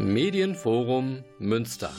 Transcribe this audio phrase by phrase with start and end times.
[0.00, 1.92] Medienforum Münster.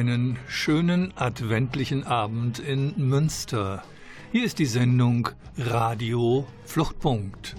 [0.00, 3.84] Einen schönen adventlichen Abend in Münster.
[4.32, 7.54] Hier ist die Sendung Radio Fluchtpunkt.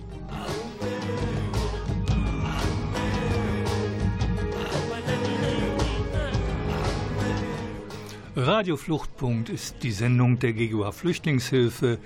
[8.35, 11.99] Radio Fluchtpunkt ist die Sendung der GEGUA Flüchtlingshilfe,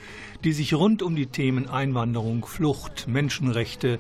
[0.44, 4.00] die sich rund um die Themen Einwanderung, Flucht, Menschenrechte,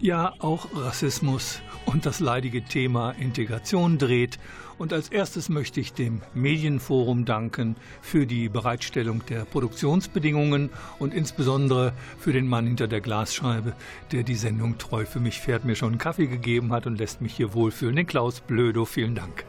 [0.00, 4.40] ja auch Rassismus und das leidige Thema Integration dreht
[4.82, 11.92] und als erstes möchte ich dem Medienforum danken für die Bereitstellung der Produktionsbedingungen und insbesondere
[12.18, 13.74] für den Mann hinter der Glasscheibe,
[14.10, 17.20] der die Sendung treu für mich fährt, mir schon einen Kaffee gegeben hat und lässt
[17.20, 17.94] mich hier wohlfühlen.
[17.94, 19.44] Den Klaus Blödo, vielen Dank.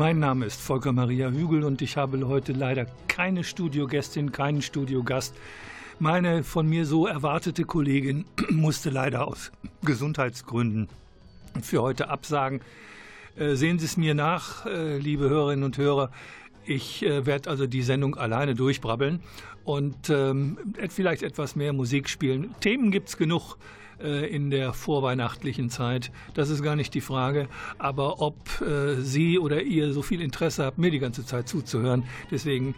[0.00, 5.34] Mein Name ist Volker Maria Hügel und ich habe heute leider keine Studiogästin, keinen Studiogast.
[5.98, 9.52] Meine von mir so erwartete Kollegin musste leider aus
[9.82, 10.88] Gesundheitsgründen
[11.60, 12.62] für heute absagen.
[13.36, 16.10] Äh, sehen Sie es mir nach, äh, liebe Hörerinnen und Hörer.
[16.64, 19.20] Ich äh, werde also die Sendung alleine durchbrabbeln
[19.64, 20.56] und ähm,
[20.88, 22.54] vielleicht etwas mehr Musik spielen.
[22.60, 23.58] Themen gibt es genug.
[24.02, 26.10] Äh, in der vorweihnachtlichen Zeit.
[26.32, 27.48] Das ist gar nicht die Frage.
[27.78, 32.04] Aber ob äh, Sie oder ihr so viel Interesse habt, mir die ganze Zeit zuzuhören,
[32.30, 32.74] deswegen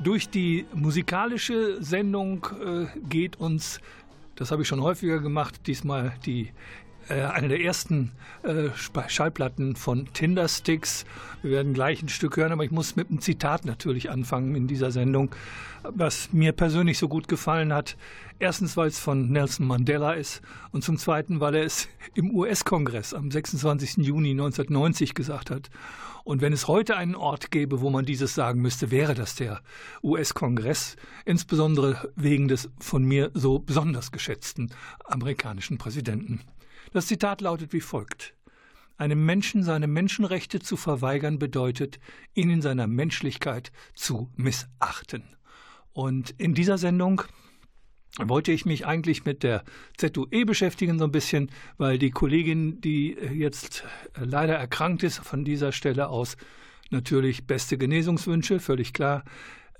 [0.00, 3.80] durch die musikalische Sendung äh, geht uns,
[4.34, 6.50] das habe ich schon häufiger gemacht, diesmal die
[7.08, 8.12] eine der ersten
[9.08, 11.04] Schallplatten von Tindersticks.
[11.42, 14.68] Wir werden gleich ein Stück hören, aber ich muss mit einem Zitat natürlich anfangen in
[14.68, 15.34] dieser Sendung,
[15.82, 17.96] was mir persönlich so gut gefallen hat.
[18.42, 20.42] Erstens, weil es von Nelson Mandela ist
[20.72, 21.86] und zum Zweiten, weil er es
[22.16, 23.98] im US-Kongress am 26.
[23.98, 25.70] Juni 1990 gesagt hat.
[26.24, 29.62] Und wenn es heute einen Ort gäbe, wo man dieses sagen müsste, wäre das der
[30.02, 34.74] US-Kongress, insbesondere wegen des von mir so besonders geschätzten
[35.04, 36.40] amerikanischen Präsidenten.
[36.92, 38.34] Das Zitat lautet wie folgt.
[38.96, 42.00] Einem Menschen seine Menschenrechte zu verweigern bedeutet,
[42.34, 45.22] ihn in seiner Menschlichkeit zu missachten.
[45.92, 47.22] Und in dieser Sendung
[48.18, 49.64] wollte ich mich eigentlich mit der
[49.96, 53.84] ZUE beschäftigen so ein bisschen, weil die Kollegin, die jetzt
[54.16, 56.36] leider erkrankt ist, von dieser Stelle aus
[56.90, 59.24] natürlich beste Genesungswünsche, völlig klar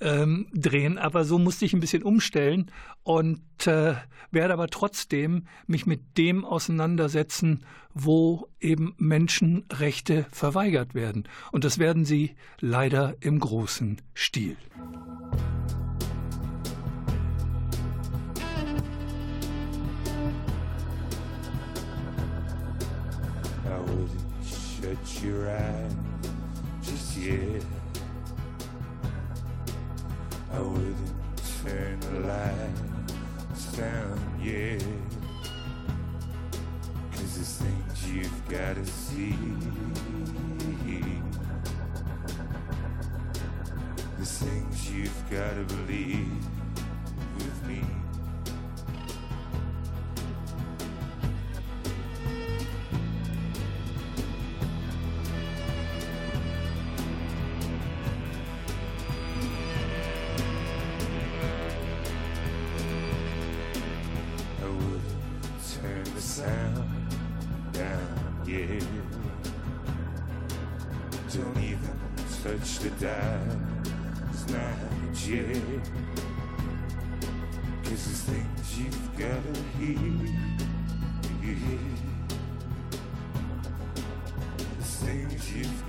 [0.00, 0.98] ähm, drehen.
[0.98, 2.70] Aber so musste ich ein bisschen umstellen
[3.02, 3.94] und äh,
[4.30, 7.64] werde aber trotzdem mich mit dem auseinandersetzen,
[7.94, 11.28] wo eben Menschenrechte verweigert werden.
[11.52, 14.56] Und das werden sie leider im großen Stil.
[24.82, 25.94] Shut your eyes
[26.82, 27.62] just yet.
[30.52, 30.96] I wouldn't
[31.64, 34.82] turn the lights down yet.
[37.12, 39.36] Cause there's things you've gotta see.
[44.16, 46.44] There's things you've gotta believe
[47.36, 48.01] with me.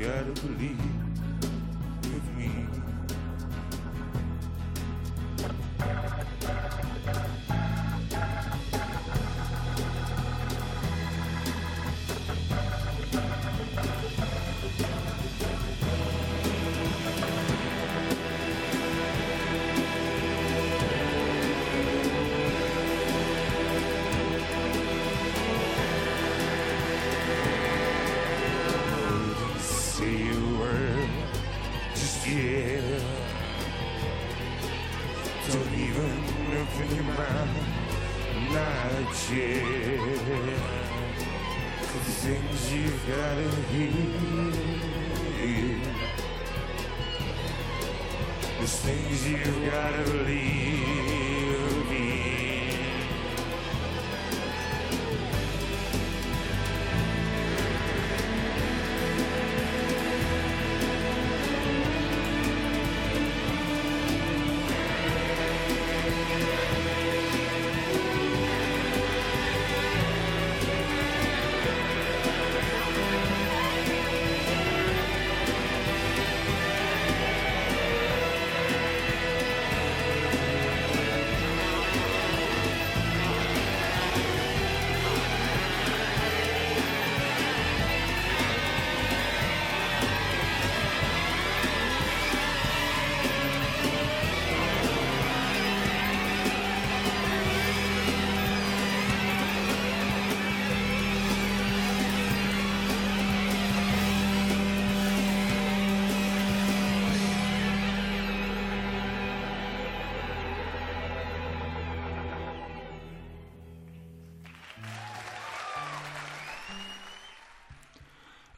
[0.04, 1.23] quero believe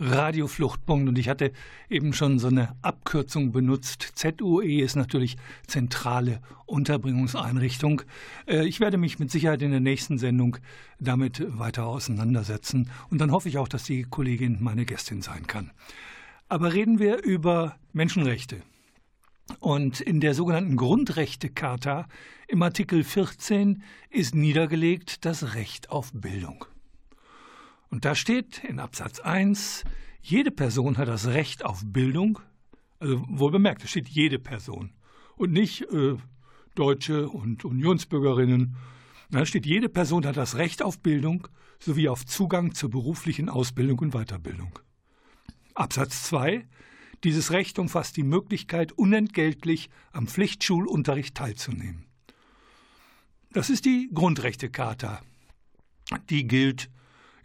[0.06, 1.52] Radio Fluchtpunkt und ich hatte
[1.90, 4.14] eben schon so eine Abkürzung benutzt.
[4.16, 5.38] ZUE ist natürlich
[5.68, 8.04] zentrale Unterbringungseinrichtung.
[8.48, 10.58] Äh, ich werde mich mit Sicherheit in der nächsten Sendung
[11.00, 15.72] damit weiter auseinandersetzen und dann hoffe ich auch, dass die Kollegin meine Gästin sein kann.
[16.48, 18.62] Aber reden wir über Menschenrechte.
[19.60, 22.08] Und in der sogenannten Grundrechtecharta
[22.48, 26.66] im Artikel 14 ist niedergelegt das Recht auf Bildung.
[27.96, 29.86] Und da steht in Absatz 1,
[30.22, 32.40] jede Person hat das Recht auf Bildung,
[33.00, 34.92] also wohl bemerkt, es steht jede Person
[35.38, 36.18] und nicht äh,
[36.76, 38.76] Deutsche und Unionsbürgerinnen.
[39.32, 41.48] Da steht, jede Person hat das Recht auf Bildung
[41.80, 44.78] sowie auf Zugang zur beruflichen Ausbildung und Weiterbildung.
[45.74, 46.68] Absatz 2,
[47.24, 52.08] dieses Recht umfasst die Möglichkeit, unentgeltlich am Pflichtschulunterricht teilzunehmen.
[53.54, 55.22] Das ist die Grundrechtecharta.
[56.30, 56.90] Die gilt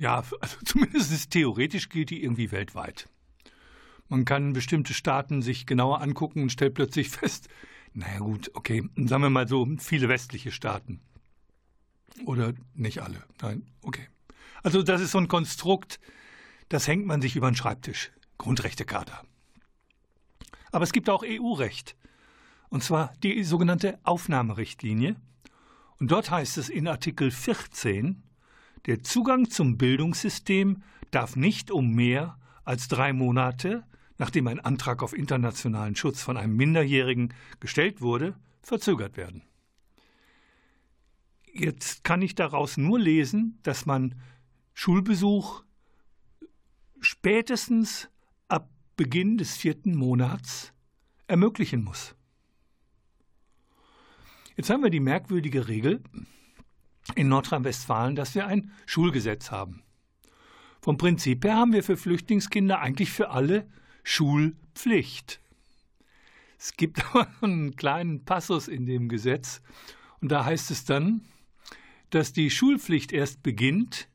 [0.01, 3.09] ja, also zumindest theoretisch gilt die irgendwie weltweit.
[4.09, 7.49] Man kann bestimmte Staaten sich genauer angucken und stellt plötzlich fest,
[7.93, 11.01] naja gut, okay, sagen wir mal so, viele westliche Staaten.
[12.25, 13.23] Oder nicht alle.
[13.41, 14.09] Nein, okay.
[14.63, 16.01] Also das ist so ein Konstrukt,
[16.69, 18.11] das hängt man sich über den Schreibtisch.
[18.39, 19.23] Grundrechtecharta.
[20.73, 21.95] Aber es gibt auch EU-Recht.
[22.71, 25.17] Und zwar die sogenannte Aufnahmerichtlinie.
[25.99, 28.23] Und dort heißt es in Artikel 14,
[28.87, 33.85] der Zugang zum Bildungssystem darf nicht um mehr als drei Monate,
[34.19, 39.43] nachdem ein Antrag auf internationalen Schutz von einem Minderjährigen gestellt wurde, verzögert werden.
[41.53, 44.15] Jetzt kann ich daraus nur lesen, dass man
[44.73, 45.65] Schulbesuch
[47.01, 48.09] spätestens
[48.49, 50.73] ab Beginn des vierten Monats
[51.27, 52.15] ermöglichen muss.
[54.57, 56.03] Jetzt haben wir die merkwürdige Regel
[57.15, 59.83] in Nordrhein-Westfalen, dass wir ein Schulgesetz haben.
[60.81, 63.69] Vom Prinzip her haben wir für Flüchtlingskinder eigentlich für alle
[64.03, 65.41] Schulpflicht.
[66.59, 69.61] Es gibt aber einen kleinen Passus in dem Gesetz
[70.21, 71.23] und da heißt es dann,
[72.11, 74.09] dass die Schulpflicht erst beginnt,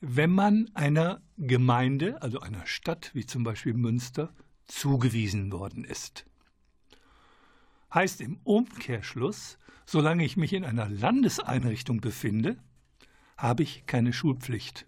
[0.00, 4.32] wenn man einer Gemeinde, also einer Stadt wie zum Beispiel Münster,
[4.66, 6.24] zugewiesen worden ist.
[7.92, 12.56] Heißt im Umkehrschluss, solange ich mich in einer Landeseinrichtung befinde,
[13.36, 14.86] habe ich keine Schulpflicht.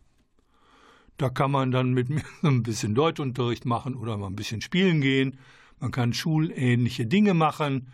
[1.16, 5.00] Da kann man dann mit mir ein bisschen Deutschunterricht machen oder mal ein bisschen spielen
[5.00, 5.38] gehen.
[5.80, 7.88] Man kann schulähnliche Dinge machen.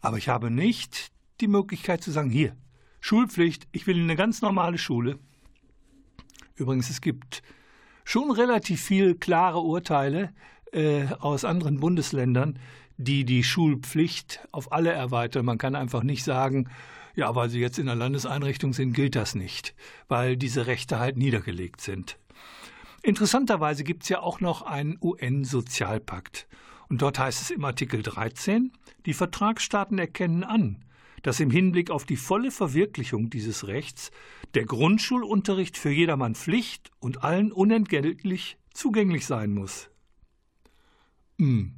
[0.00, 2.56] Aber ich habe nicht die Möglichkeit zu sagen, hier,
[3.00, 5.18] Schulpflicht, ich will in eine ganz normale Schule.
[6.54, 7.42] Übrigens, es gibt
[8.04, 10.32] schon relativ viel klare Urteile
[10.72, 12.58] äh, aus anderen Bundesländern,
[12.96, 15.44] die die Schulpflicht auf alle erweitern.
[15.44, 16.68] Man kann einfach nicht sagen,
[17.14, 19.74] ja, weil sie jetzt in der Landeseinrichtung sind, gilt das nicht,
[20.08, 22.18] weil diese Rechte halt niedergelegt sind.
[23.02, 26.46] Interessanterweise gibt es ja auch noch einen UN-Sozialpakt.
[26.88, 28.72] Und dort heißt es im Artikel 13,
[29.06, 30.84] die Vertragsstaaten erkennen an,
[31.22, 34.10] dass im Hinblick auf die volle Verwirklichung dieses Rechts
[34.54, 39.90] der Grundschulunterricht für jedermann Pflicht und allen unentgeltlich zugänglich sein muss.
[41.38, 41.74] Hm.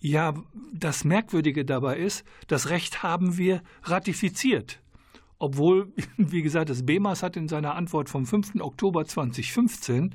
[0.00, 0.34] Ja,
[0.72, 4.80] das Merkwürdige dabei ist, das Recht haben wir ratifiziert.
[5.38, 8.60] Obwohl, wie gesagt, das BEMAS hat in seiner Antwort vom 5.
[8.60, 10.14] Oktober 2015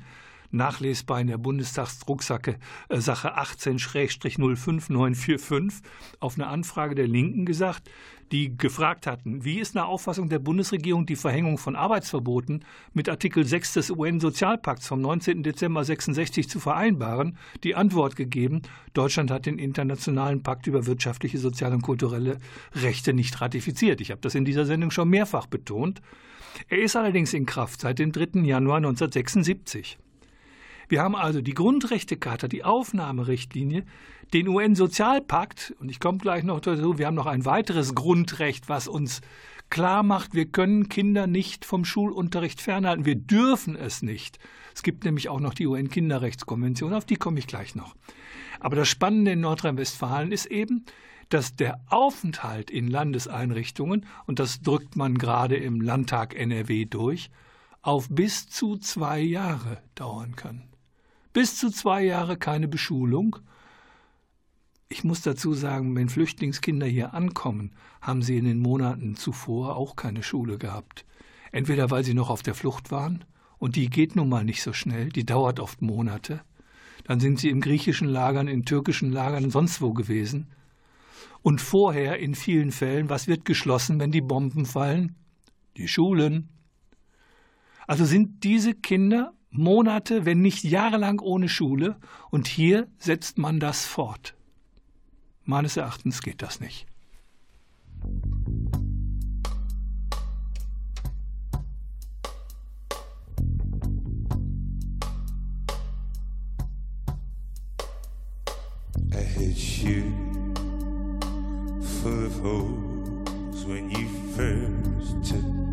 [0.54, 2.56] nachlesbar in der Bundestagsdrucksache
[2.88, 5.82] äh, Sache 18-05945
[6.20, 7.90] auf eine Anfrage der Linken gesagt,
[8.32, 13.44] die gefragt hatten, wie ist nach Auffassung der Bundesregierung die Verhängung von Arbeitsverboten mit Artikel
[13.44, 15.42] 6 des UN-Sozialpakts vom 19.
[15.42, 21.76] Dezember 66 zu vereinbaren, die Antwort gegeben, Deutschland hat den internationalen Pakt über wirtschaftliche, soziale
[21.76, 22.38] und kulturelle
[22.74, 24.00] Rechte nicht ratifiziert.
[24.00, 26.00] Ich habe das in dieser Sendung schon mehrfach betont.
[26.68, 28.40] Er ist allerdings in Kraft seit dem 3.
[28.40, 29.98] Januar 1976.
[30.88, 33.84] Wir haben also die Grundrechtecharta, die Aufnahmerichtlinie,
[34.32, 38.88] den UN-Sozialpakt, und ich komme gleich noch dazu, wir haben noch ein weiteres Grundrecht, was
[38.88, 39.20] uns
[39.70, 43.06] klar macht, wir können Kinder nicht vom Schulunterricht fernhalten.
[43.06, 44.38] Wir dürfen es nicht.
[44.74, 47.94] Es gibt nämlich auch noch die UN-Kinderrechtskonvention, auf die komme ich gleich noch.
[48.60, 50.84] Aber das Spannende in Nordrhein-Westfalen ist eben,
[51.28, 57.30] dass der Aufenthalt in Landeseinrichtungen, und das drückt man gerade im Landtag NRW durch,
[57.82, 60.62] auf bis zu zwei Jahre dauern kann
[61.34, 63.36] bis zu zwei Jahre keine Beschulung.
[64.88, 69.96] Ich muss dazu sagen, wenn Flüchtlingskinder hier ankommen, haben sie in den Monaten zuvor auch
[69.96, 71.04] keine Schule gehabt.
[71.50, 73.24] Entweder weil sie noch auf der Flucht waren,
[73.58, 76.40] und die geht nun mal nicht so schnell, die dauert oft Monate.
[77.04, 80.48] Dann sind sie in griechischen Lagern, in türkischen Lagern, sonst wo gewesen.
[81.42, 85.16] Und vorher in vielen Fällen, was wird geschlossen, wenn die Bomben fallen?
[85.76, 86.48] Die Schulen.
[87.86, 91.96] Also sind diese Kinder Monate, wenn nicht jahrelang ohne Schule,
[92.30, 94.34] und hier setzt man das fort.
[95.44, 96.86] Meines Erachtens geht das nicht.
[109.12, 110.02] I hit you
[112.02, 115.63] full of holes when you first took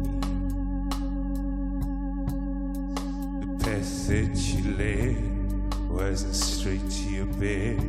[3.71, 7.79] path that you led wasn't straight to your bed.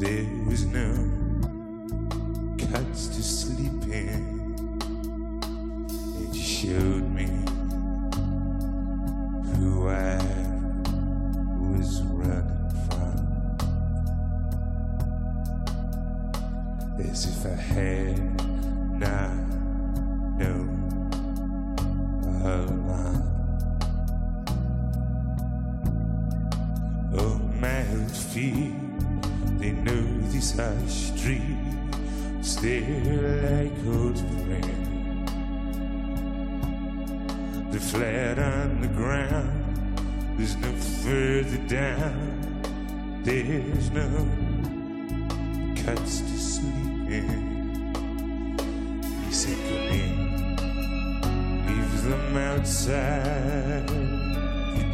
[0.00, 0.90] There was no
[2.58, 4.56] couch to sleep in.
[6.22, 7.17] It showed me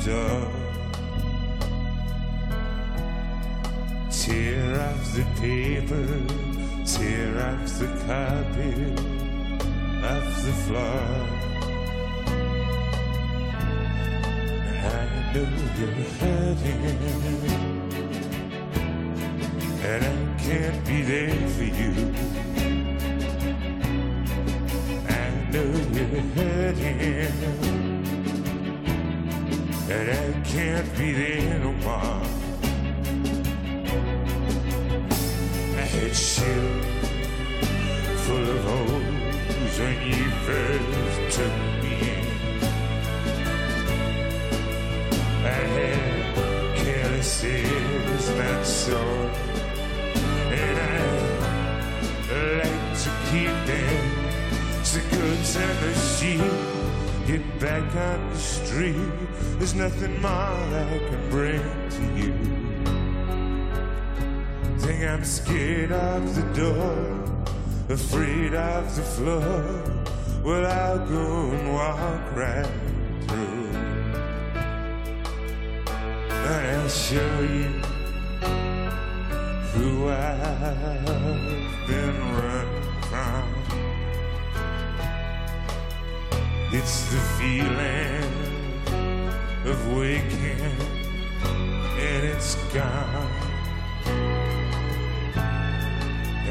[0.04, 0.50] door.
[4.10, 6.06] Tear off the paper,
[6.84, 9.00] tear off the carpet,
[10.04, 11.06] off the floor.
[14.84, 16.82] I know you're hurting,
[19.90, 21.92] and I can't be there for you.
[25.08, 27.83] I know you're hurting,
[29.90, 32.22] and I can't be there no more.
[35.96, 36.82] It's you
[38.24, 42.26] full of holes when you first took me in.
[45.44, 46.34] I had
[46.76, 47.44] careless
[48.38, 49.00] not so,
[50.50, 51.02] and I
[52.58, 54.24] like to keep them
[54.94, 56.74] the goods and the sheep.
[57.26, 59.33] Get back on the street.
[59.58, 62.34] There's nothing more I can bring to you.
[64.78, 67.46] Think I'm scared of the door,
[67.88, 69.82] afraid of the floor.
[70.44, 72.66] Well, I'll go and walk right
[73.26, 73.70] through.
[76.30, 77.70] And I'll show you
[79.72, 83.44] who I've been running from.
[86.72, 88.53] It's the feeling
[89.66, 90.60] of waking
[91.98, 93.30] and it's gone.
[96.46, 96.48] I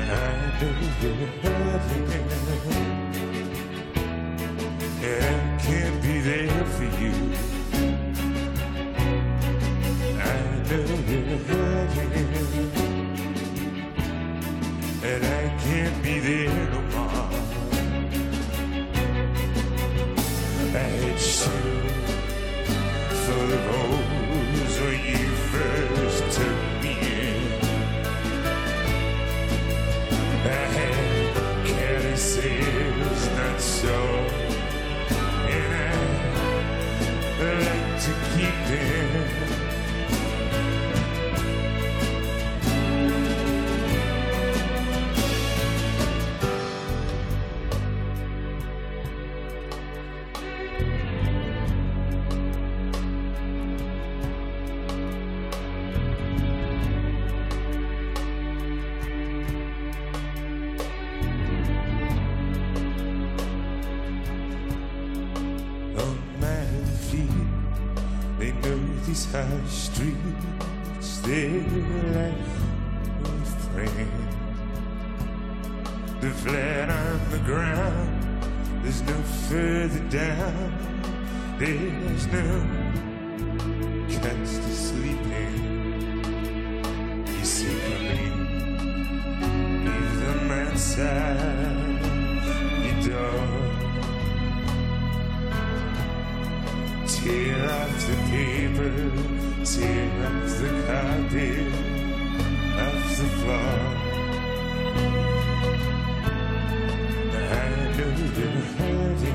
[0.59, 3.02] know you're.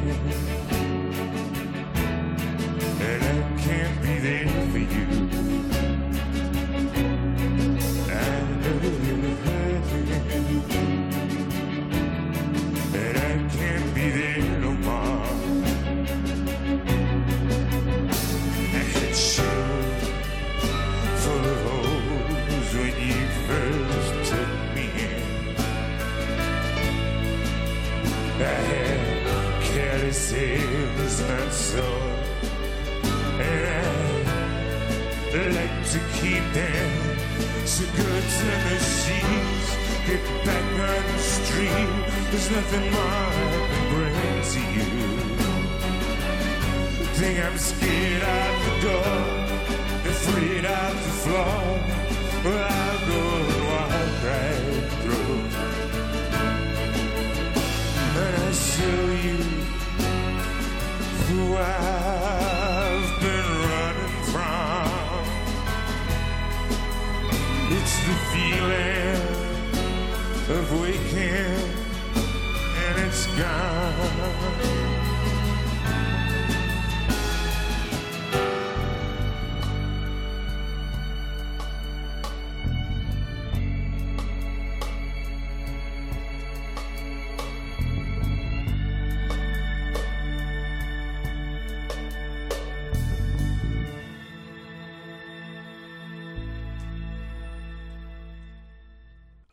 [0.08, 0.67] Thank you.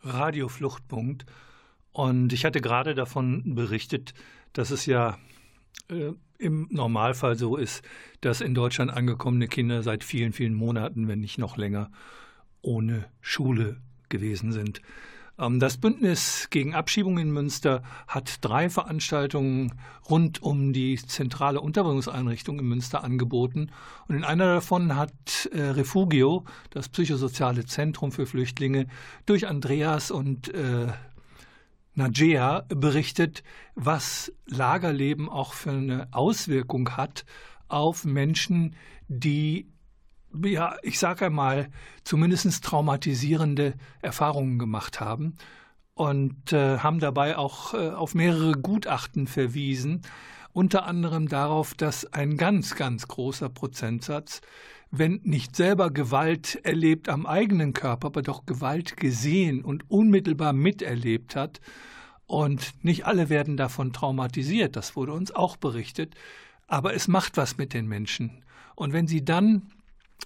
[0.06, 1.26] Radio Fluchtpunkt.
[1.92, 4.14] Und ich hatte gerade davon berichtet,
[4.54, 5.18] dass es ja
[5.90, 7.84] äh, im Normalfall so ist,
[8.22, 11.92] dass in Deutschland angekommene Kinder seit vielen, vielen Monaten, wenn nicht noch länger,
[12.62, 14.82] ohne Schule gewesen sind.
[15.40, 19.74] Ähm, das Bündnis gegen Abschiebung in Münster hat drei Veranstaltungen
[20.10, 23.72] rund um die zentrale Unterbringungseinrichtung in Münster angeboten.
[24.08, 28.88] Und in einer davon hat äh, Refugio, das psychosoziale Zentrum für Flüchtlinge,
[29.26, 30.88] durch Andreas und äh,
[31.96, 33.44] Najea berichtet,
[33.76, 37.26] was Lagerleben auch für eine Auswirkung hat
[37.70, 38.76] auf Menschen,
[39.08, 39.68] die
[40.44, 41.70] ja, ich sage einmal,
[42.04, 45.36] zumindest traumatisierende Erfahrungen gemacht haben
[45.94, 50.02] und äh, haben dabei auch äh, auf mehrere Gutachten verwiesen,
[50.54, 54.42] unter anderem darauf, dass ein ganz, ganz großer Prozentsatz,
[54.92, 61.36] wenn nicht selber Gewalt erlebt am eigenen Körper, aber doch Gewalt gesehen und unmittelbar miterlebt
[61.36, 61.60] hat.
[62.26, 66.16] Und nicht alle werden davon traumatisiert, das wurde uns auch berichtet,
[66.68, 68.44] aber es macht was mit den Menschen.
[68.76, 69.74] Und wenn sie dann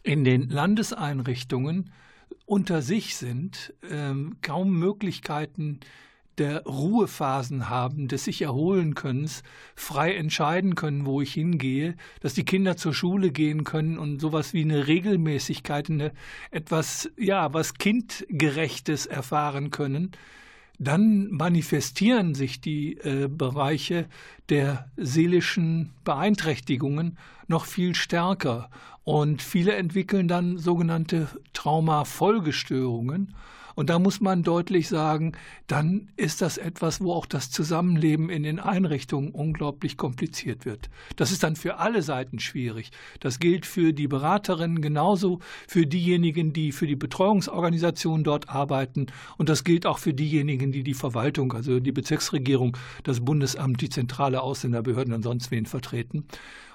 [0.04, 1.92] in den Landeseinrichtungen
[2.46, 5.80] unter sich sind, ähm, kaum Möglichkeiten
[6.40, 9.30] der Ruhephasen haben, des sich erholen können,
[9.76, 14.54] frei entscheiden können, wo ich hingehe, dass die Kinder zur Schule gehen können und sowas
[14.54, 16.14] wie eine Regelmäßigkeit, eine
[16.50, 20.12] etwas, ja, was kindgerechtes erfahren können,
[20.80, 24.08] dann manifestieren sich die äh, Bereiche
[24.48, 28.70] der seelischen Beeinträchtigungen noch viel stärker
[29.10, 33.34] und viele entwickeln dann sogenannte Traumafolgestörungen
[33.80, 35.32] und da muss man deutlich sagen,
[35.68, 40.90] dann ist das etwas, wo auch das Zusammenleben in den Einrichtungen unglaublich kompliziert wird.
[41.16, 42.92] Das ist dann für alle Seiten schwierig.
[43.22, 49.06] Das gilt für die Beraterinnen genauso, für diejenigen, die für die Betreuungsorganisation dort arbeiten.
[49.38, 53.90] Und das gilt auch für diejenigen, die die Verwaltung, also die Bezirksregierung, das Bundesamt, die
[53.90, 56.26] zentrale Ausländerbehörden und sonst wen vertreten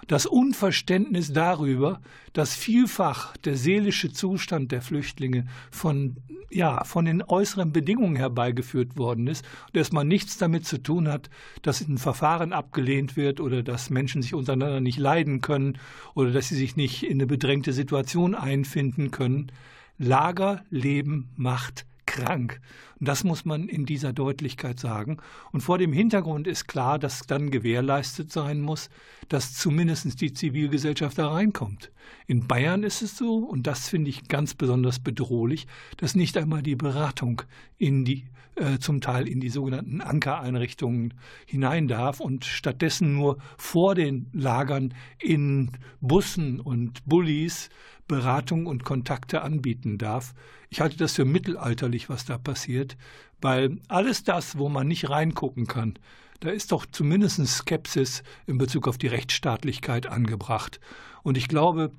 [0.06, 2.00] das Unverständnis darüber,
[2.32, 6.16] dass vielfach der seelische Zustand der Flüchtlinge von,
[6.50, 11.28] ja, von den äußeren Bedingungen herbeigeführt worden ist und erstmal nichts damit zu tun hat,
[11.62, 15.78] dass ein Verfahren abgelehnt wird oder dass Menschen sich untereinander nicht leiden können
[16.14, 19.50] oder dass sie sich nicht in eine bedrängte Situation einfinden können.
[19.98, 22.60] Lagerleben macht krank.
[23.00, 25.18] Und das muss man in dieser Deutlichkeit sagen.
[25.52, 28.88] Und vor dem Hintergrund ist klar, dass dann gewährleistet sein muss,
[29.28, 31.90] dass zumindest die Zivilgesellschaft da reinkommt.
[32.26, 36.62] In Bayern ist es so, und das finde ich ganz besonders bedrohlich, dass nicht einmal
[36.62, 37.42] die Beratung
[37.76, 38.24] in die
[38.56, 44.94] äh, zum Teil in die sogenannten Ankereinrichtungen hinein darf und stattdessen nur vor den Lagern
[45.18, 47.68] in Bussen und Bullis
[48.06, 50.34] Beratung und Kontakte anbieten darf.
[50.70, 52.96] Ich halte das für mittelalterlich, was da passiert,
[53.40, 55.98] weil alles das, wo man nicht reingucken kann,
[56.40, 60.80] da ist doch zumindest Skepsis in Bezug auf die Rechtsstaatlichkeit angebracht.
[61.22, 61.90] Und ich glaube,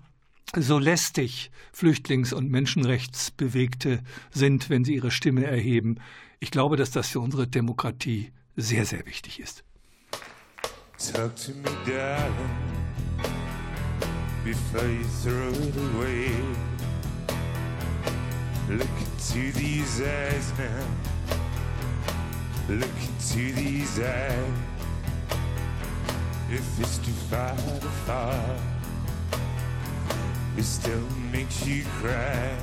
[0.55, 5.97] so lästig Flüchtlings- und Menschenrechtsbewegte sind, wenn sie ihre Stimme erheben,
[6.39, 9.63] ich glaube, dass das für unsere Demokratie sehr, sehr wichtig ist.
[10.97, 12.94] Talk to me, darling.
[14.45, 16.29] Before you throw it away.
[18.69, 20.85] Look into these eyes now.
[22.69, 24.53] Look into these eyes.
[26.51, 28.55] If it's too far to fall,
[30.55, 32.55] it still makes you cry.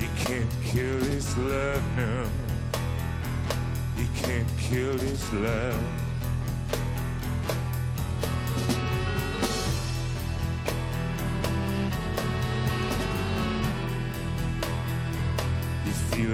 [0.00, 2.28] You can't kill this love no.
[3.96, 6.05] You can't kill this love.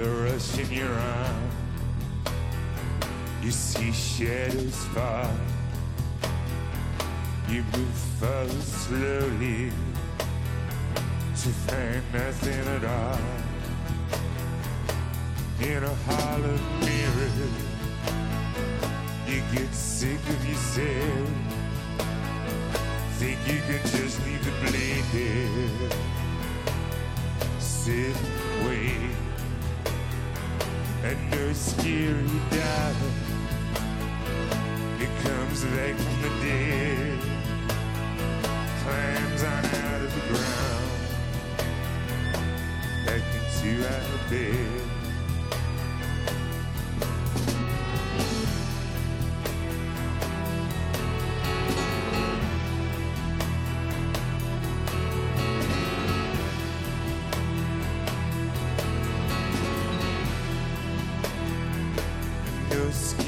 [0.03, 1.49] A rush in your arm.
[3.41, 5.31] You see shadows far.
[7.49, 9.71] You move further slowly
[11.41, 13.19] to find nothing at all.
[15.61, 17.31] In a hollow mirror,
[19.27, 21.29] you get sick of yourself.
[23.19, 25.91] Think you can just leave the blame there.
[27.59, 28.15] Sit,
[28.65, 29.22] wait
[31.03, 32.95] and no scary doubt.
[34.99, 37.19] It comes back from the dead,
[38.83, 40.91] climbs on out of the ground,
[43.05, 44.92] back into our bed.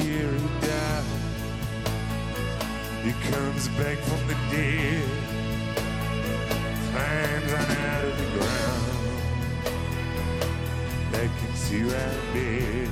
[0.06, 1.04] here who died.
[3.04, 5.08] He comes back from the dead,
[6.92, 8.98] climbs on out of the ground,
[11.12, 12.90] back into our bed.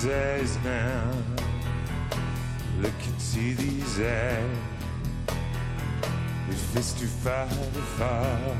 [0.00, 1.12] These eyes now.
[2.80, 4.58] Look into these eyes.
[6.48, 8.56] If it's too far to fall,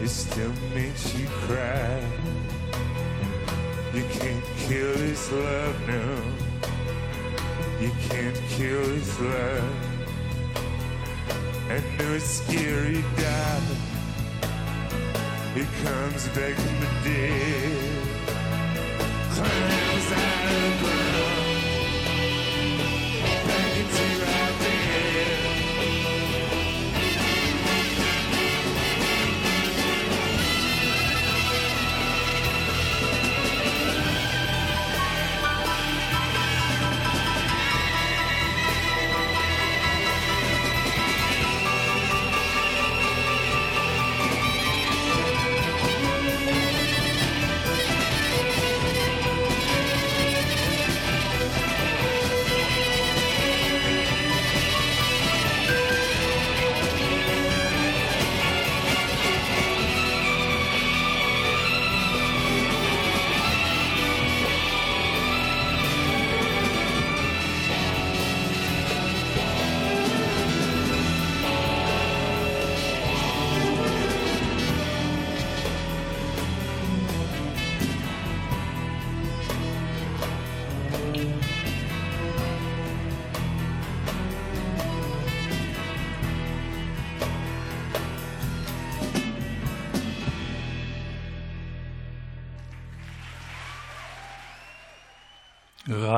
[0.00, 2.00] it still makes you cry.
[3.92, 6.22] You can't kill this love now.
[7.80, 9.74] You can't kill this love.
[11.68, 13.82] And no it's scary darling.
[15.54, 17.89] It comes back from the dead
[19.40, 21.09] friends and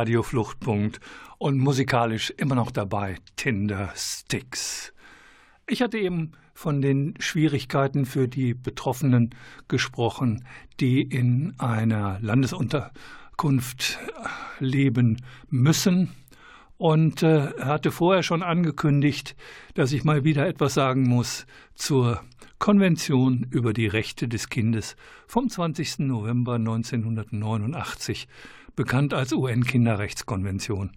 [0.03, 0.99] Radio Fluchtpunkt
[1.39, 4.93] und musikalisch immer noch dabei Tinder Sticks.
[5.69, 9.31] Ich hatte eben von den Schwierigkeiten für die Betroffenen
[9.69, 10.45] gesprochen,
[10.81, 14.01] die in einer Landesunterkunft
[14.59, 15.19] leben
[15.51, 16.11] müssen.
[16.79, 19.37] Und äh, hatte vorher schon angekündigt,
[19.75, 22.21] dass ich mal wieder etwas sagen muss zur
[22.59, 24.97] Konvention über die Rechte des Kindes
[25.29, 26.01] vom 20.
[26.01, 28.27] November 1989
[28.77, 30.93] bekannt als UN-Kinderrechtskonvention.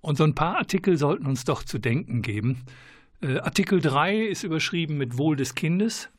[0.00, 2.64] Und so ein paar Artikel sollten uns doch zu denken geben.
[3.20, 6.10] Äh, Artikel 3 ist überschrieben mit Wohl des Kindes.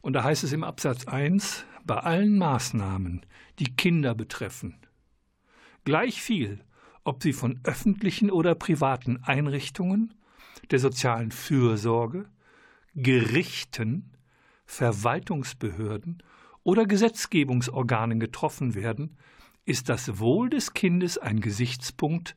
[0.00, 3.24] Und da heißt es im Absatz 1, bei allen Maßnahmen,
[3.58, 4.76] die Kinder betreffen,
[5.84, 6.60] gleich viel,
[7.04, 10.14] ob sie von öffentlichen oder privaten Einrichtungen,
[10.70, 12.26] der sozialen Fürsorge,
[12.94, 14.12] Gerichten,
[14.66, 16.22] Verwaltungsbehörden
[16.62, 19.16] oder Gesetzgebungsorganen getroffen werden,
[19.64, 22.36] ist das Wohl des Kindes ein Gesichtspunkt,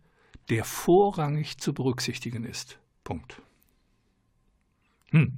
[0.49, 2.79] der vorrangig zu berücksichtigen ist.
[3.03, 3.41] Punkt.
[5.11, 5.33] Hm.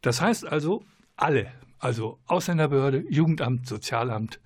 [0.00, 0.84] Das heißt also,
[1.16, 4.40] alle, also Ausländerbehörde, Jugendamt, Sozialamt,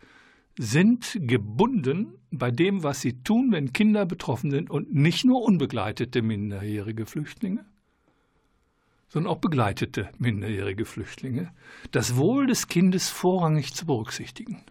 [0.58, 6.20] sind gebunden bei dem, was sie tun, wenn Kinder betroffen sind und nicht nur unbegleitete
[6.20, 7.64] minderjährige Flüchtlinge,
[9.08, 11.52] sondern auch begleitete minderjährige Flüchtlinge,
[11.92, 14.62] das Wohl des Kindes vorrangig zu berücksichtigen.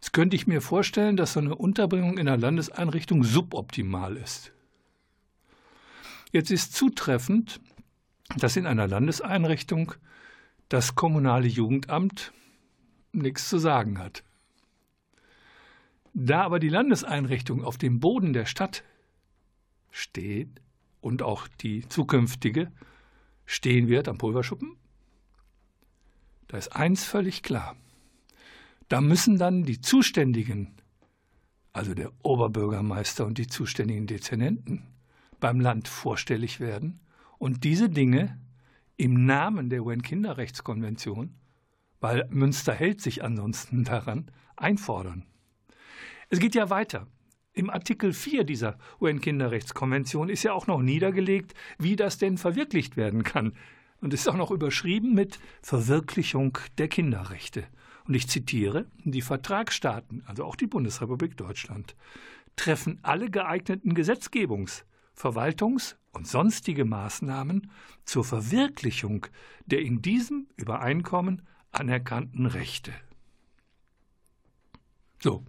[0.00, 4.52] Jetzt könnte ich mir vorstellen, dass so eine Unterbringung in einer Landeseinrichtung suboptimal ist.
[6.32, 7.60] Jetzt ist zutreffend,
[8.38, 9.92] dass in einer Landeseinrichtung
[10.70, 12.32] das kommunale Jugendamt
[13.12, 14.24] nichts zu sagen hat.
[16.14, 18.84] Da aber die Landeseinrichtung auf dem Boden der Stadt
[19.90, 20.48] steht
[21.02, 22.72] und auch die zukünftige
[23.44, 24.76] stehen wird am Pulverschuppen,
[26.48, 27.76] da ist eins völlig klar.
[28.90, 30.74] Da müssen dann die Zuständigen,
[31.72, 34.82] also der Oberbürgermeister und die zuständigen Dezernenten,
[35.38, 36.98] beim Land vorstellig werden
[37.38, 38.36] und diese Dinge
[38.96, 41.36] im Namen der UN-Kinderrechtskonvention,
[42.00, 45.24] weil Münster hält sich ansonsten daran, einfordern.
[46.28, 47.06] Es geht ja weiter.
[47.52, 53.22] Im Artikel 4 dieser UN-Kinderrechtskonvention ist ja auch noch niedergelegt, wie das denn verwirklicht werden
[53.22, 53.52] kann.
[54.00, 57.68] Und ist auch noch überschrieben mit Verwirklichung der Kinderrechte.
[58.10, 61.94] Und ich zitiere, die Vertragsstaaten, also auch die Bundesrepublik Deutschland,
[62.56, 64.82] treffen alle geeigneten Gesetzgebungs-,
[65.16, 67.70] Verwaltungs- und sonstige Maßnahmen
[68.04, 69.28] zur Verwirklichung
[69.66, 72.92] der in diesem Übereinkommen anerkannten Rechte.
[75.22, 75.44] So,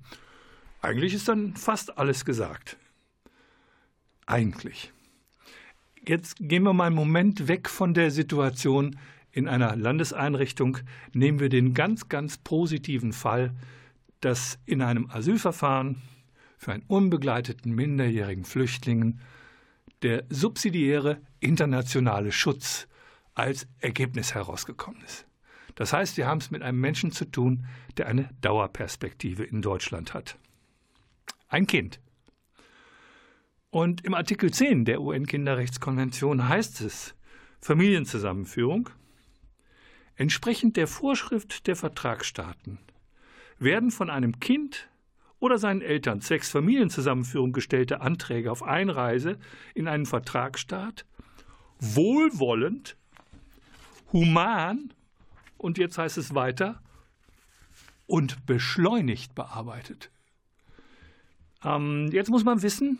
[0.82, 2.78] eigentlich ist dann fast alles gesagt.
[4.28, 4.94] Eigentlich.
[6.06, 9.00] Jetzt gehen wir mal einen Moment weg von der Situation,
[9.32, 10.80] in einer Landeseinrichtung
[11.14, 13.54] nehmen wir den ganz, ganz positiven Fall,
[14.20, 16.02] dass in einem Asylverfahren
[16.58, 19.20] für einen unbegleiteten minderjährigen Flüchtling
[20.04, 22.88] der subsidiäre internationale Schutz
[23.34, 25.26] als Ergebnis herausgekommen ist.
[25.76, 27.66] Das heißt, wir haben es mit einem Menschen zu tun,
[27.98, 30.38] der eine Dauerperspektive in Deutschland hat.
[31.48, 32.00] Ein Kind.
[33.70, 37.16] Und im Artikel 10 der UN-Kinderrechtskonvention heißt es,
[37.62, 38.90] Familienzusammenführung,
[40.22, 42.78] entsprechend der Vorschrift der Vertragsstaaten
[43.58, 44.88] werden von einem Kind
[45.40, 49.40] oder seinen Eltern zwecks Familienzusammenführung gestellte Anträge auf Einreise
[49.74, 51.08] in einen Vertragsstaat
[51.80, 52.98] wohlwollend,
[54.14, 54.94] human
[55.58, 56.84] und jetzt heißt es weiter
[58.06, 60.12] und beschleunigt bearbeitet.
[61.64, 63.00] Ähm, jetzt muss man wissen,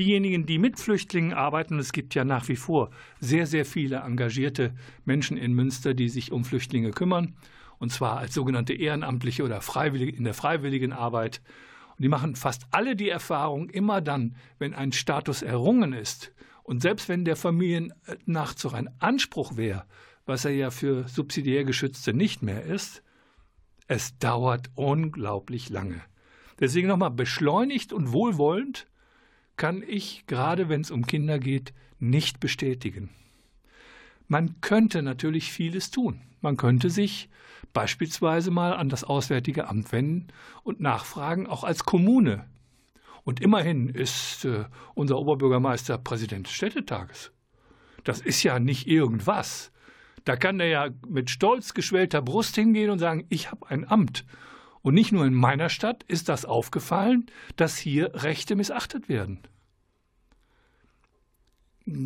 [0.00, 4.72] diejenigen, die mit Flüchtlingen arbeiten, es gibt ja nach wie vor sehr, sehr viele engagierte
[5.04, 7.34] Menschen in Münster, die sich um Flüchtlinge kümmern,
[7.78, 11.42] und zwar als sogenannte Ehrenamtliche oder Freiwillige in der freiwilligen Arbeit.
[11.90, 16.32] Und die machen fast alle die Erfahrung, immer dann, wenn ein Status errungen ist,
[16.62, 19.84] und selbst wenn der Familiennachzug ein Anspruch wäre,
[20.24, 23.02] was er ja für subsidiär Geschützte nicht mehr ist,
[23.86, 26.00] es dauert unglaublich lange.
[26.58, 28.86] Deswegen nochmal beschleunigt und wohlwollend
[29.60, 33.10] kann ich, gerade wenn es um Kinder geht, nicht bestätigen.
[34.26, 36.22] Man könnte natürlich vieles tun.
[36.40, 37.28] Man könnte sich
[37.74, 40.28] beispielsweise mal an das Auswärtige Amt wenden
[40.62, 42.46] und nachfragen, auch als Kommune.
[43.22, 47.30] Und immerhin ist äh, unser Oberbürgermeister Präsident des Städtetages.
[48.02, 49.72] Das ist ja nicht irgendwas.
[50.24, 54.24] Da kann er ja mit stolz geschwellter Brust hingehen und sagen, ich habe ein Amt.
[54.82, 59.40] Und nicht nur in meiner Stadt ist das aufgefallen, dass hier Rechte missachtet werden.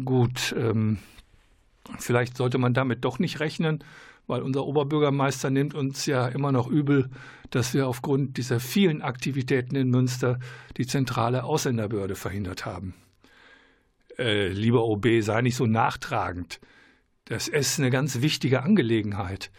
[0.05, 0.99] Gut, ähm,
[1.99, 3.85] vielleicht sollte man damit doch nicht rechnen,
[4.27, 7.11] weil unser Oberbürgermeister nimmt uns ja immer noch übel,
[7.51, 10.39] dass wir aufgrund dieser vielen Aktivitäten in Münster
[10.77, 12.95] die zentrale Ausländerbehörde verhindert haben.
[14.19, 16.61] Äh, lieber OB, sei nicht so nachtragend.
[17.27, 19.51] Das ist eine ganz wichtige Angelegenheit.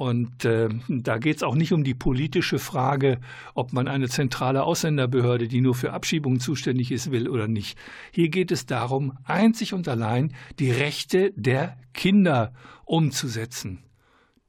[0.00, 3.20] Und äh, da geht es auch nicht um die politische Frage,
[3.52, 7.76] ob man eine zentrale Ausländerbehörde, die nur für Abschiebungen zuständig ist, will oder nicht.
[8.10, 12.54] Hier geht es darum, einzig und allein die Rechte der Kinder
[12.86, 13.84] umzusetzen.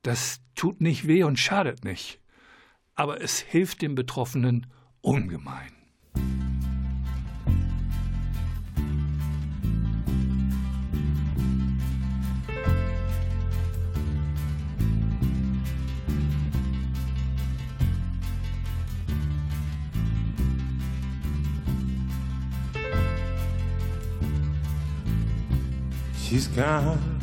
[0.03, 2.21] Das tut nicht weh und schadet nicht,
[2.95, 4.67] aber es hilft den Betroffenen
[5.01, 5.73] ungemein.
[26.31, 27.19] She's gone.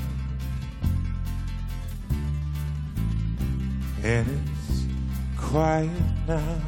[4.02, 4.84] And it's
[5.38, 5.90] quiet
[6.26, 6.60] now.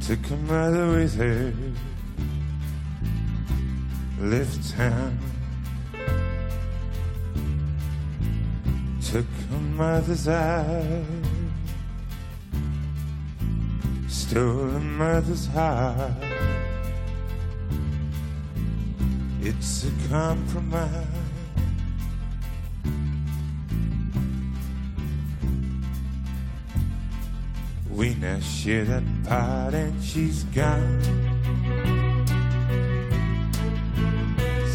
[0.00, 1.52] Took her mother with her,
[4.20, 5.18] left town.
[9.02, 11.04] Took her mother's eye,
[14.06, 16.25] stole her mother's heart.
[19.48, 20.90] It's a compromise.
[27.88, 31.00] We now share that pot and she's gone.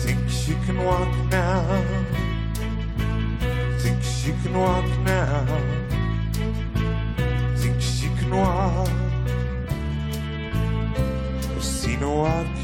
[0.04, 1.84] Think she can walk now.
[3.80, 5.46] Think she can walk now.
[7.58, 8.90] Think she can walk.
[11.58, 12.61] I've seen her walking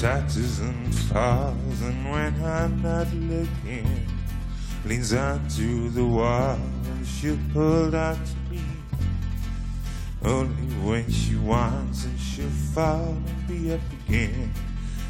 [0.00, 4.06] taxes and falls, and when I'm not looking,
[4.86, 6.58] leans onto the wall.
[6.86, 8.62] and She'll hold out to me
[10.24, 14.50] only when she wants, and she'll fall and be up again.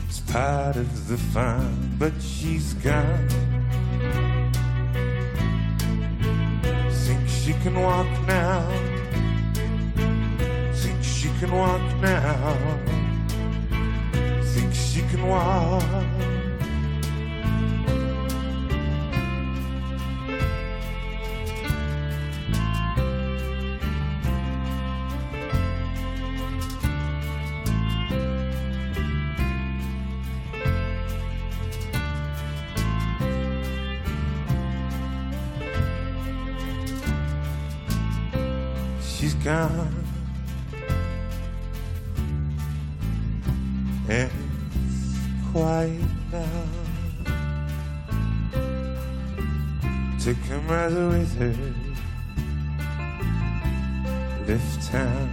[0.08, 3.28] It's part of the fun, but she's gone.
[6.90, 8.66] Think she can walk now.
[10.74, 12.99] Think she can walk now
[15.10, 16.19] can walk.
[51.40, 51.74] wanted
[54.46, 55.30] this time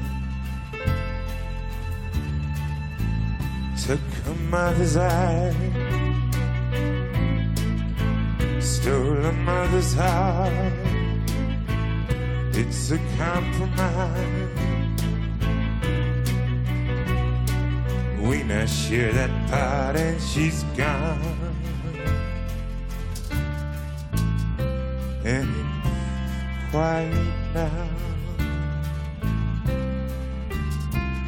[3.85, 5.53] took a mother's eye
[8.59, 10.51] stole a mother's heart.
[12.53, 14.49] It's a compromise.
[18.21, 21.46] We now share that part, and she's gone.
[26.97, 27.89] It's quiet now.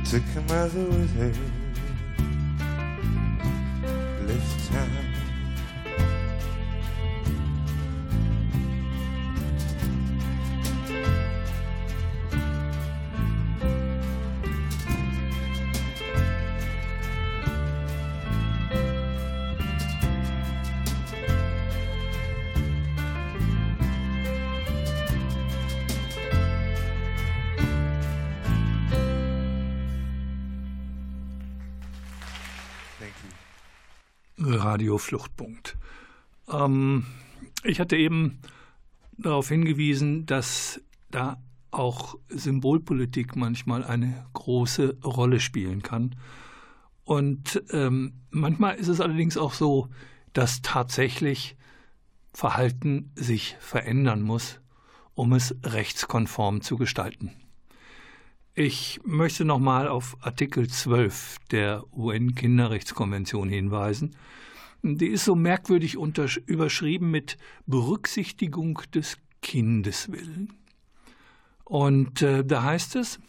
[0.09, 1.59] Took her mother with her.
[34.70, 35.80] Radio Fluchtpunkt.
[36.47, 37.07] Ähm,
[37.63, 38.39] ich hatte eben
[39.17, 41.41] darauf hingewiesen, dass da
[41.72, 46.15] auch Symbolpolitik manchmal eine große Rolle spielen kann.
[47.03, 49.89] Und ähm, manchmal ist es allerdings auch so,
[50.34, 51.57] dass tatsächlich
[52.32, 54.59] Verhalten sich verändern muss,
[55.15, 57.32] um es rechtskonform zu gestalten.
[58.53, 64.15] Ich möchte nochmal auf Artikel 12 der UN-Kinderrechtskonvention hinweisen,
[64.82, 70.54] die ist so merkwürdig überschrieben mit Berücksichtigung des Kindeswillen.
[71.66, 73.20] Und äh, da heißt es,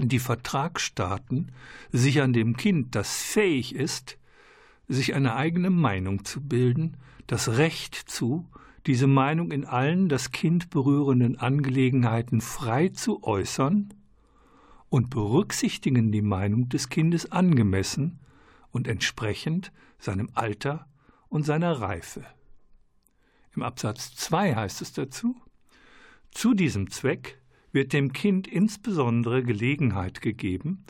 [0.00, 1.52] die Vertragsstaaten
[1.90, 4.18] sichern dem Kind, das fähig ist,
[4.86, 6.96] sich eine eigene Meinung zu bilden,
[7.26, 8.48] das Recht zu,
[8.86, 13.92] diese Meinung in allen das Kind berührenden Angelegenheiten frei zu äußern
[14.88, 18.20] und berücksichtigen die Meinung des Kindes angemessen
[18.70, 20.86] und entsprechend seinem Alter
[21.28, 22.24] und seiner Reife.
[23.54, 25.36] Im Absatz 2 heißt es dazu,
[26.30, 27.40] zu diesem Zweck
[27.72, 30.84] wird dem Kind insbesondere Gelegenheit gegeben,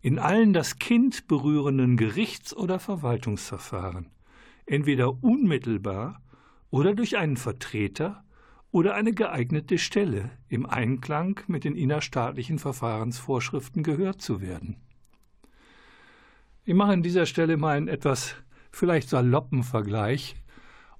[0.00, 4.10] in allen das Kind berührenden Gerichts- oder Verwaltungsverfahren,
[4.66, 6.20] entweder unmittelbar
[6.70, 8.24] oder durch einen Vertreter
[8.70, 14.76] oder eine geeignete Stelle im Einklang mit den innerstaatlichen Verfahrensvorschriften gehört zu werden.
[16.64, 18.36] Ich mache an dieser Stelle mal einen etwas
[18.70, 20.36] vielleicht saloppen Vergleich.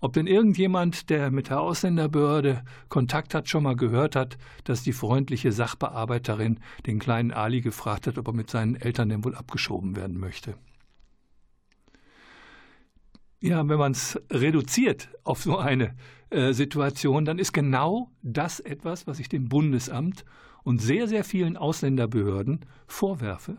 [0.00, 4.92] Ob denn irgendjemand, der mit der Ausländerbehörde Kontakt hat, schon mal gehört hat, dass die
[4.92, 9.94] freundliche Sachbearbeiterin den kleinen Ali gefragt hat, ob er mit seinen Eltern denn wohl abgeschoben
[9.94, 10.56] werden möchte.
[13.38, 15.94] Ja, wenn man es reduziert auf so eine
[16.30, 20.24] äh, Situation, dann ist genau das etwas, was ich dem Bundesamt
[20.64, 23.58] und sehr, sehr vielen Ausländerbehörden vorwerfe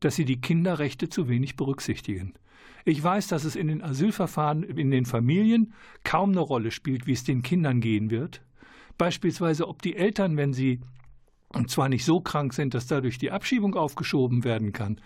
[0.00, 2.34] dass sie die Kinderrechte zu wenig berücksichtigen.
[2.84, 5.72] Ich weiß, dass es in den Asylverfahren in den Familien
[6.02, 8.42] kaum eine Rolle spielt, wie es den Kindern gehen wird.
[8.98, 10.80] Beispielsweise, ob die Eltern, wenn sie
[11.54, 15.00] und zwar nicht so krank sind, dass dadurch die Abschiebung aufgeschoben werden kann,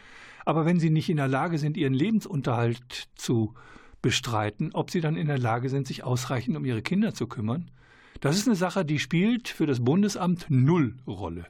[0.44, 3.54] aber wenn sie nicht in der Lage sind, ihren Lebensunterhalt zu
[4.00, 7.70] bestreiten, ob sie dann in der Lage sind, sich ausreichend um ihre Kinder zu kümmern.
[8.20, 11.46] Das ist eine Sache, die spielt für das Bundesamt null Rolle.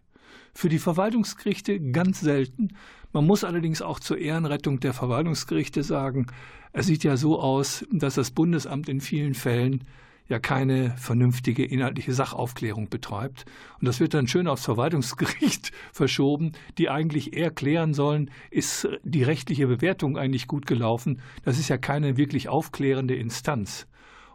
[0.53, 2.71] Für die Verwaltungsgerichte ganz selten.
[3.13, 6.27] Man muss allerdings auch zur Ehrenrettung der Verwaltungsgerichte sagen,
[6.73, 9.85] es sieht ja so aus, dass das Bundesamt in vielen Fällen
[10.29, 13.47] ja keine vernünftige inhaltliche Sachaufklärung betreibt.
[13.81, 19.23] Und das wird dann schön aufs Verwaltungsgericht verschoben, die eigentlich eher klären sollen, ist die
[19.23, 21.21] rechtliche Bewertung eigentlich gut gelaufen.
[21.45, 23.87] Das ist ja keine wirklich aufklärende Instanz.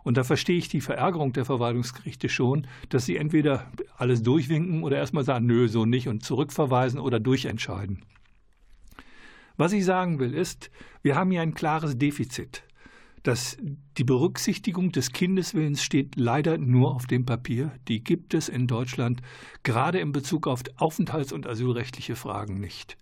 [0.03, 4.97] Und da verstehe ich die Verärgerung der Verwaltungsgerichte schon, dass sie entweder alles durchwinken oder
[4.97, 8.03] erstmal sagen, nö, so nicht und zurückverweisen oder durchentscheiden.
[9.57, 12.63] Was ich sagen will, ist, wir haben hier ein klares Defizit.
[13.23, 13.57] Das,
[13.97, 17.71] die Berücksichtigung des Kindeswillens steht leider nur auf dem Papier.
[17.87, 19.21] Die gibt es in Deutschland
[19.63, 22.97] gerade in Bezug auf aufenthalts- und asylrechtliche Fragen nicht.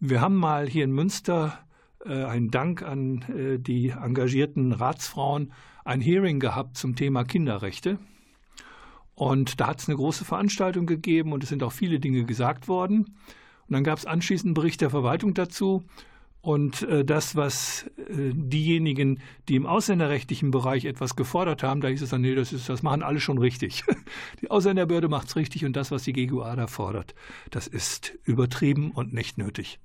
[0.00, 1.58] Wir haben mal hier in Münster
[2.06, 5.52] äh, einen Dank an äh, die engagierten Ratsfrauen
[5.84, 7.98] ein Hearing gehabt zum Thema Kinderrechte.
[9.14, 12.68] Und da hat es eine große Veranstaltung gegeben und es sind auch viele Dinge gesagt
[12.68, 13.16] worden.
[13.68, 15.84] Und dann gab es anschließend einen Bericht der Verwaltung dazu.
[16.40, 22.00] Und äh, das, was äh, diejenigen, die im ausländerrechtlichen Bereich etwas gefordert haben, da hieß
[22.00, 23.84] es dann, nee, das, ist, das machen alle schon richtig.
[24.40, 27.14] Die Ausländerbehörde macht es richtig und das, was die GUA da fordert,
[27.50, 29.80] das ist übertrieben und nicht nötig.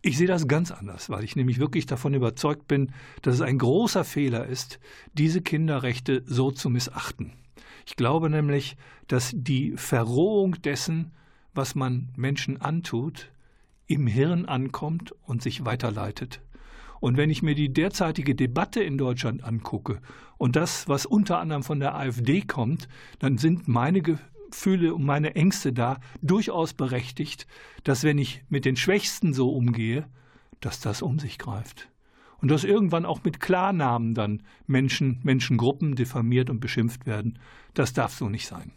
[0.00, 2.92] Ich sehe das ganz anders, weil ich nämlich wirklich davon überzeugt bin,
[3.22, 4.78] dass es ein großer Fehler ist,
[5.14, 7.32] diese Kinderrechte so zu missachten.
[7.86, 8.76] Ich glaube nämlich,
[9.08, 11.12] dass die Verrohung dessen,
[11.54, 13.30] was man Menschen antut,
[13.86, 16.40] im Hirn ankommt und sich weiterleitet.
[17.00, 20.00] Und wenn ich mir die derzeitige Debatte in Deutschland angucke
[20.36, 22.88] und das, was unter anderem von der AfD kommt,
[23.18, 27.46] dann sind meine Gefühle und meine Ängste da durchaus berechtigt,
[27.84, 30.06] dass wenn ich mit den Schwächsten so umgehe,
[30.60, 31.88] dass das um sich greift.
[32.40, 37.38] Und dass irgendwann auch mit Klarnamen dann Menschen, Menschengruppen diffamiert und beschimpft werden.
[37.74, 38.72] Das darf so nicht sein.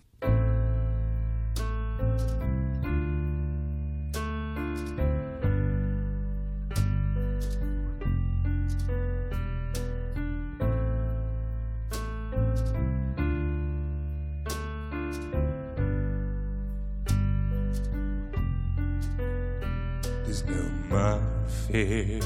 [21.68, 22.22] Fear.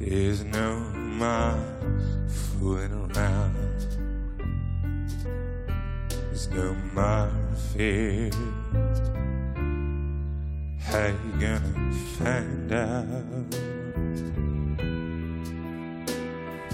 [0.00, 0.80] There's no
[1.20, 1.62] more
[2.28, 3.54] fooling around.
[6.08, 7.30] There's no more
[7.72, 8.30] fear.
[10.80, 13.14] How you gonna find out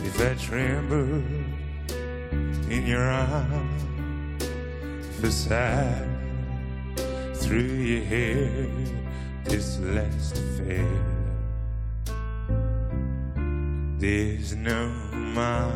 [0.07, 1.23] if I tremble
[2.71, 3.83] in your arms,
[5.23, 6.09] if sigh
[7.35, 9.08] through your hair?
[9.49, 10.87] This last affair.
[13.99, 15.73] There's no more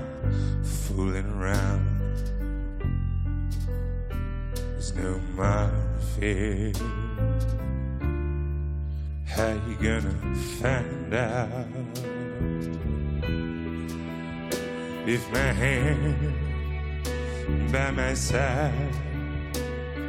[0.62, 1.87] fooling around.
[4.55, 5.73] There's no more
[6.14, 6.73] fear.
[9.25, 11.66] How you gonna find out
[15.07, 16.35] if my hand
[17.73, 18.95] by my side,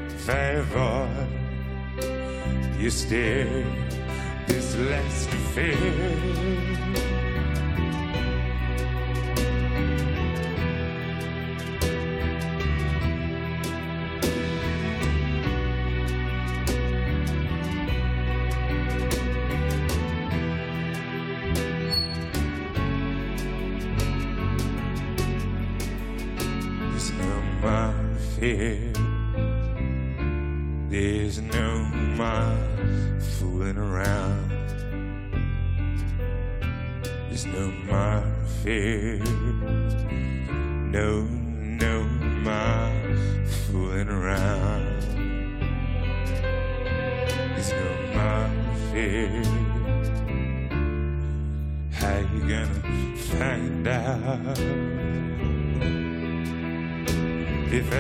[0.10, 1.43] if I avoid
[2.80, 3.66] you stare
[4.48, 7.03] this last affair.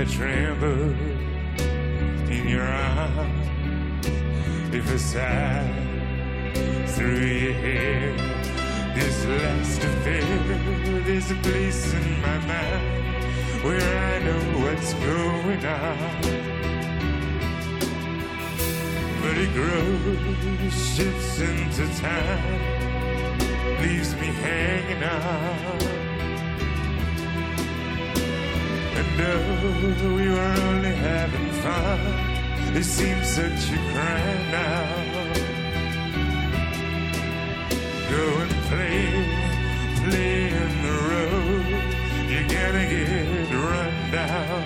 [0.03, 0.89] I tremble
[2.29, 3.47] in your arms.
[4.75, 5.63] If a sigh
[6.87, 8.11] through your hair,
[8.95, 16.21] this last affair, there's a place in my mind where I know what's going on.
[19.21, 22.59] But it grows, shifts into time,
[23.81, 26.02] leaves me hanging on.
[29.17, 31.99] window, we were only having fun.
[32.75, 34.87] It seems that you cry now.
[38.09, 39.05] Go and play,
[40.05, 41.65] play in the road.
[42.29, 44.63] You're gonna get run down,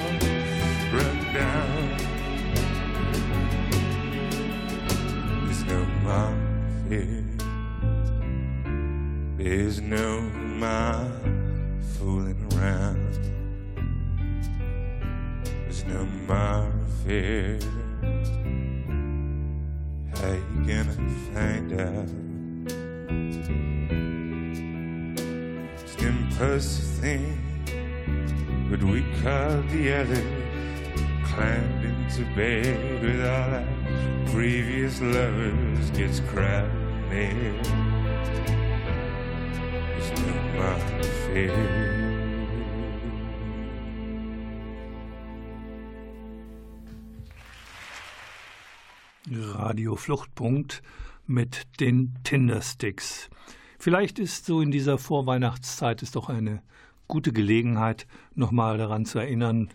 [0.94, 1.86] run down.
[5.46, 6.36] There's no mom.
[9.38, 11.07] There's no mom.
[29.98, 30.22] Other.
[31.26, 33.64] Climbed into bed with our
[34.32, 36.72] previous lovers, gets crowded
[37.10, 37.54] there.
[49.56, 50.82] Radio Fluchtpunkt
[51.26, 53.30] mit den Tindersticks.
[53.80, 56.62] Vielleicht ist so in dieser Vorweihnachtszeit es doch eine
[57.08, 59.70] gute Gelegenheit, nochmal daran zu erinnern,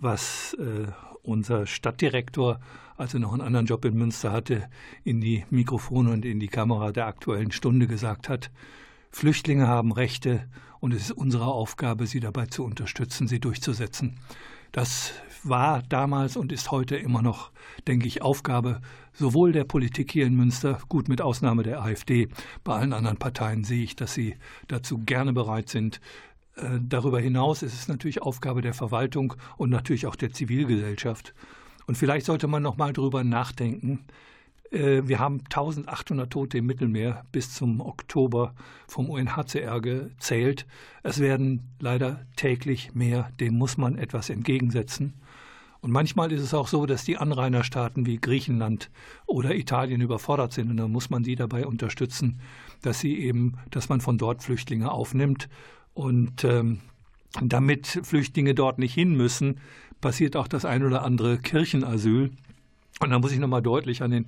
[0.00, 0.86] was äh,
[1.22, 2.60] unser Stadtdirektor,
[2.96, 4.68] als er noch einen anderen Job in Münster hatte,
[5.04, 8.50] in die Mikrofone und in die Kamera der aktuellen Stunde gesagt hat.
[9.10, 10.48] Flüchtlinge haben Rechte
[10.80, 14.18] und es ist unsere Aufgabe, sie dabei zu unterstützen, sie durchzusetzen.
[14.72, 15.12] Das
[15.44, 17.52] war damals und ist heute immer noch,
[17.86, 18.80] denke ich, Aufgabe
[19.12, 22.28] sowohl der Politik hier in Münster, gut mit Ausnahme der AfD.
[22.64, 24.36] Bei allen anderen Parteien sehe ich, dass sie
[24.68, 26.00] dazu gerne bereit sind.
[26.58, 31.34] Äh, darüber hinaus ist es natürlich Aufgabe der Verwaltung und natürlich auch der Zivilgesellschaft.
[31.86, 34.04] Und vielleicht sollte man noch mal darüber nachdenken,
[34.70, 38.54] Äh, wir haben 1800 Tote im Mittelmeer bis zum Oktober
[38.86, 40.66] vom UNHCR gezählt.
[41.02, 43.30] Es werden leider täglich mehr.
[43.40, 45.14] Dem muss man etwas entgegensetzen.
[45.80, 48.90] Und manchmal ist es auch so, dass die Anrainerstaaten wie Griechenland
[49.26, 50.70] oder Italien überfordert sind.
[50.70, 52.40] Und dann muss man sie dabei unterstützen,
[52.82, 55.48] dass sie eben, dass man von dort Flüchtlinge aufnimmt.
[55.98, 56.78] Und ähm,
[57.42, 59.58] damit Flüchtlinge dort nicht hin müssen,
[60.00, 62.30] passiert auch das ein oder andere Kirchenasyl.
[63.00, 64.26] Und da muss ich nochmal deutlich an den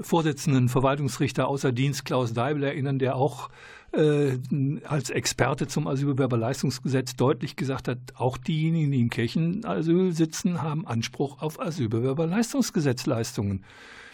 [0.00, 3.50] Vorsitzenden Verwaltungsrichter außer Dienst Klaus Deibel erinnern, der auch
[3.92, 4.38] äh,
[4.84, 11.42] als Experte zum Asylbewerberleistungsgesetz deutlich gesagt hat, auch diejenigen, die im Kirchenasyl sitzen, haben Anspruch
[11.42, 13.62] auf Asylbewerberleistungsgesetzleistungen.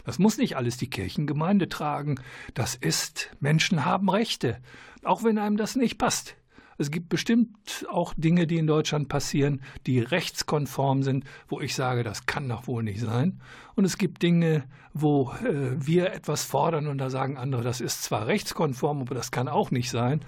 [0.05, 2.17] Das muss nicht alles die Kirchengemeinde tragen.
[2.55, 4.59] Das ist, Menschen haben Rechte,
[5.05, 6.35] auch wenn einem das nicht passt.
[6.81, 12.05] Es gibt bestimmt auch Dinge, die in Deutschland passieren, die rechtskonform sind, wo ich sage,
[12.05, 13.39] das kann doch wohl nicht sein.
[13.75, 14.65] Und es gibt Dinge,
[14.95, 19.31] wo äh, wir etwas fordern und da sagen andere, das ist zwar rechtskonform, aber das
[19.31, 20.23] kann auch nicht sein.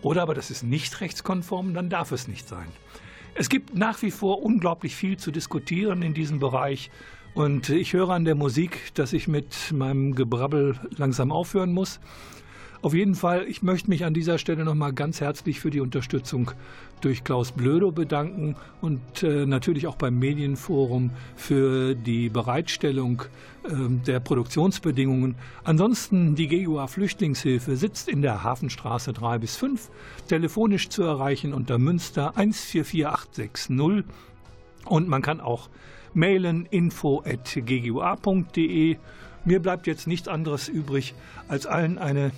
[0.00, 2.68] Oder aber das ist nicht rechtskonform, dann darf es nicht sein.
[3.34, 6.90] Es gibt nach wie vor unglaublich viel zu diskutieren in diesem Bereich.
[7.34, 12.00] Und ich höre an der Musik, dass ich mit meinem Gebrabbel langsam aufhören muss.
[12.82, 16.52] Auf jeden Fall, ich möchte mich an dieser Stelle nochmal ganz herzlich für die Unterstützung
[17.02, 23.24] durch Klaus Blödo bedanken und äh, natürlich auch beim Medienforum für die Bereitstellung
[23.64, 23.68] äh,
[24.06, 25.34] der Produktionsbedingungen.
[25.62, 29.90] Ansonsten die GUA Flüchtlingshilfe sitzt in der Hafenstraße 3 bis 5,
[30.28, 34.06] telefonisch zu erreichen unter Münster 144860
[34.86, 35.68] und man kann auch
[36.14, 37.26] mailen info.ggua.de.
[39.44, 41.14] Mir bleibt jetzt nichts anderes übrig,
[41.48, 42.30] als allen eine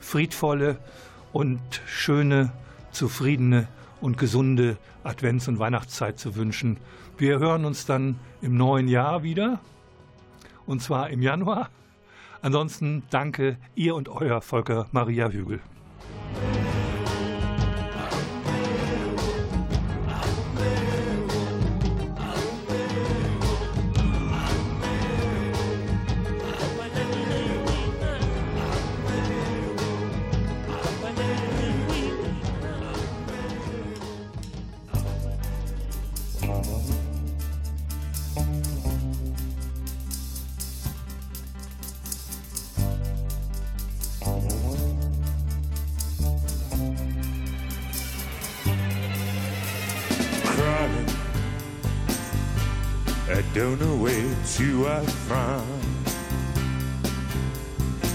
[0.00, 0.78] friedvolle
[1.32, 2.52] und schöne,
[2.90, 3.68] zufriedene
[4.00, 6.78] und gesunde Advents- und Weihnachtszeit zu wünschen.
[7.16, 9.60] Wir hören uns dann im neuen Jahr wieder,
[10.66, 11.70] und zwar im Januar.
[12.42, 15.60] Ansonsten danke ihr und euer Volker Maria Hügel.
[53.54, 55.64] Don't know where to are from.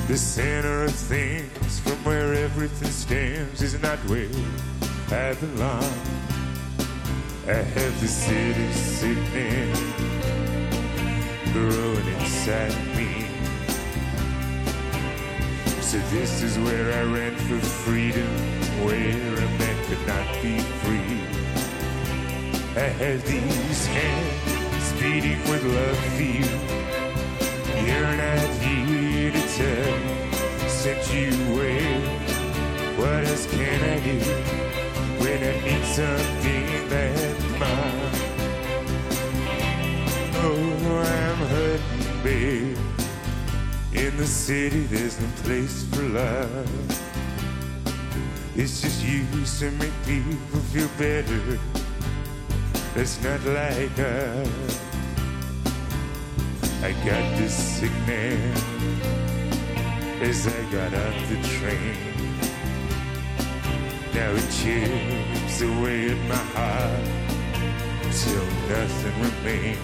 [0.08, 4.30] The center of things from where everything stems is not where
[5.10, 5.94] I belong.
[7.48, 9.80] I have the city sickness
[11.52, 13.26] growing inside me.
[15.82, 18.28] So this is where I ran for freedom,
[18.86, 21.22] where a man could not be free.
[22.76, 24.53] I had these hands
[25.00, 26.46] beating with love for you.
[27.86, 32.02] You're not here to tell, sent you away.
[32.98, 34.20] What else can I do
[35.22, 38.12] when I need something that's mine?
[40.46, 42.78] Oh, I'm hurting, babe.
[43.94, 46.70] In the city, there's no place for love.
[48.56, 51.60] It's just used to make people feel better.
[52.96, 54.83] It's not like us.
[56.84, 58.62] I got this sickness
[60.20, 61.96] as I got off the train.
[64.14, 67.06] Now it chips away at my heart
[68.12, 69.80] till nothing remains.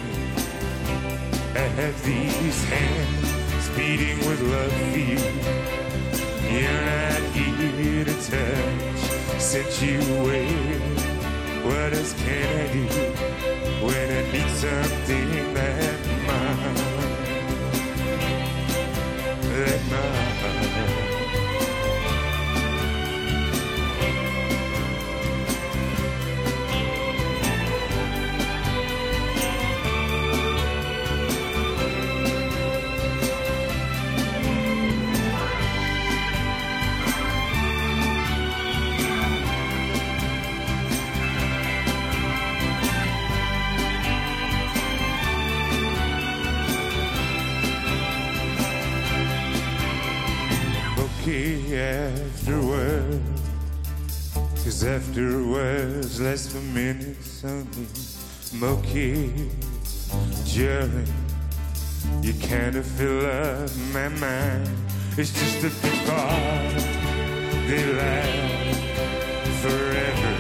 [1.56, 5.24] I have these hands beating with love for you.
[6.52, 10.52] You're not here to touch, set you away.
[11.64, 12.84] What else can I do
[13.86, 15.79] when I need something that's
[58.50, 59.32] smoky,
[60.44, 61.06] jury,
[62.24, 64.68] You can't fill up my mind.
[65.18, 66.82] It's just a big part.
[67.68, 68.80] They last
[69.62, 70.34] forever.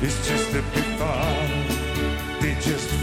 [0.00, 1.50] It's just a big part.
[2.40, 2.93] They just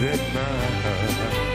[0.00, 1.49] that